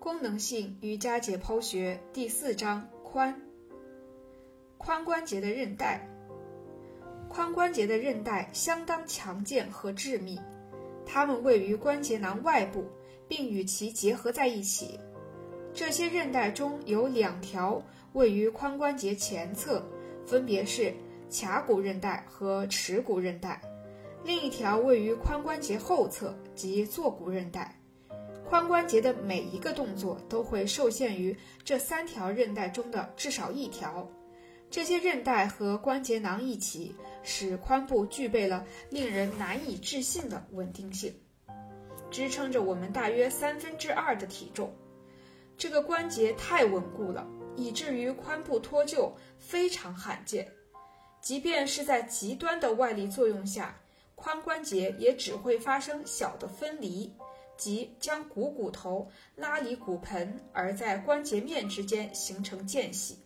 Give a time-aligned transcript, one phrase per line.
[0.00, 3.34] 功能性瑜伽解剖学第四章髋。
[4.78, 6.08] 髋关节的韧带，
[7.28, 10.38] 髋关节的韧带相当强健和致密，
[11.04, 12.84] 它们位于关节囊外部，
[13.26, 15.00] 并与其结合在一起。
[15.74, 19.84] 这些韧带中有两条位于髋关节前侧，
[20.24, 20.94] 分别是
[21.28, 23.60] 髂骨韧带和耻骨韧带；
[24.22, 27.77] 另一条位于髋关节后侧，即坐骨韧带。
[28.50, 34.08] 髋关节的每一个动作都会受限于这三条韧带中的至少一条。
[34.70, 41.14] 这些韧带和关节囊一起，使髋部具备了令人难以置信的稳定性，
[42.10, 44.74] 支撑着我们大约三分之二的体重。
[45.56, 47.26] 这个关节太稳固了，
[47.56, 50.46] 以至于髋部脱臼非常罕见。
[51.20, 53.78] 即便是在极端的外力作用下，
[54.16, 57.12] 髋关节也只会发生小的分离。
[57.58, 63.18] 即将股骨头拉离骨盆，而在关节面之间形成间隙。